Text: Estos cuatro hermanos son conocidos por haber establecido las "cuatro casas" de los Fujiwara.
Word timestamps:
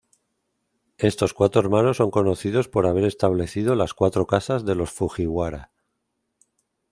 Estos 0.97 1.35
cuatro 1.35 1.61
hermanos 1.61 1.97
son 1.97 2.09
conocidos 2.09 2.67
por 2.67 2.87
haber 2.87 3.03
establecido 3.03 3.75
las 3.75 3.93
"cuatro 3.93 4.25
casas" 4.25 4.65
de 4.65 4.73
los 4.73 4.89
Fujiwara. 4.91 5.69